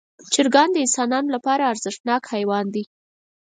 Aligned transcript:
چرګان 0.33 0.69
د 0.73 0.77
انسانانو 0.85 1.33
لپاره 1.35 1.69
ارزښتناک 1.71 2.21
حیوانات 2.33 2.67
دي. 2.75 2.83